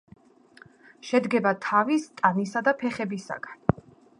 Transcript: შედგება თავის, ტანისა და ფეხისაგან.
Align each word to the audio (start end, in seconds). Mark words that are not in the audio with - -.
შედგება 1.09 1.53
თავის, 1.67 2.09
ტანისა 2.23 2.65
და 2.69 2.77
ფეხისაგან. 2.81 3.87